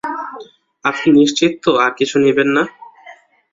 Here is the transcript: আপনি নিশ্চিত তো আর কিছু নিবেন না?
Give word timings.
আপনি 0.85 1.07
নিশ্চিত 1.19 1.51
তো 1.63 1.71
আর 1.83 1.91
কিছু 1.99 2.15
নিবেন 2.23 2.49
না? 2.55 2.63